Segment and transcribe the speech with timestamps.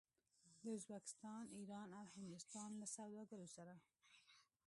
[0.63, 3.75] د ازبکستان، ایران او هندوستان له سوداګرو سره